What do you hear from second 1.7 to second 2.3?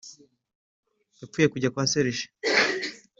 kwa serije